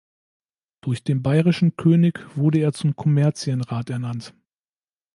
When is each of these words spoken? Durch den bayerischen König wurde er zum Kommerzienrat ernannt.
Durch 0.83 1.03
den 1.03 1.21
bayerischen 1.21 1.75
König 1.77 2.25
wurde 2.35 2.57
er 2.57 2.73
zum 2.73 2.95
Kommerzienrat 2.95 3.91
ernannt. 3.91 4.33